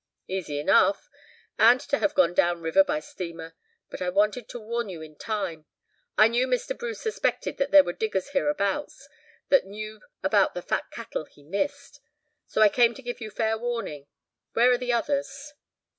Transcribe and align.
"Easy 0.27 0.59
enough, 0.59 1.11
and 1.59 1.79
to 1.79 1.99
have 1.99 2.15
gone 2.15 2.33
down 2.33 2.59
river 2.59 2.83
by 2.83 2.99
steamer. 2.99 3.53
But 3.91 4.01
I 4.01 4.09
wanted 4.09 4.49
to 4.49 4.59
warn 4.59 4.89
you 4.89 5.03
in 5.03 5.15
time. 5.15 5.67
I 6.17 6.27
knew 6.27 6.47
Mr. 6.47 6.75
Bruce 6.75 6.99
suspected 6.99 7.57
that 7.57 7.69
there 7.69 7.83
were 7.83 7.93
diggers 7.93 8.29
hereabouts 8.29 9.07
that 9.49 9.67
knew 9.67 10.01
about 10.23 10.55
the 10.55 10.63
fat 10.63 10.89
cattle 10.89 11.25
he 11.25 11.43
missed. 11.43 11.99
So 12.47 12.63
I 12.63 12.69
came 12.69 12.95
to 12.95 13.03
give 13.03 13.21
you 13.21 13.29
fair 13.29 13.59
warning. 13.59 14.07
Where 14.53 14.71
are 14.71 14.77
the 14.79 14.91
others?" 14.91 15.53